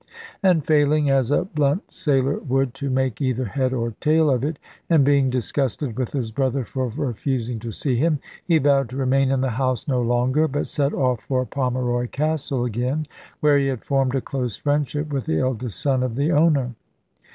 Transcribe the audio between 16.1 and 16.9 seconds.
the owner.